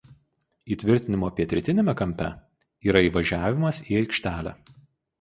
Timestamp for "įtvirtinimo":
0.75-1.29